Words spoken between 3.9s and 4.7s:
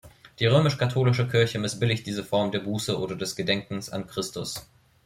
an Christus.